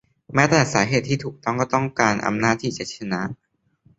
[0.35, 3.21] แม้แต่สาเหตุที่ถูกต้องก็ต้องการอำนาจที่จะชนะ